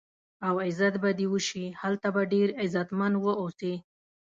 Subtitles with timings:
[0.47, 3.73] او عزت به دې وشي، هلته به ډېر عزتمن و اوسې.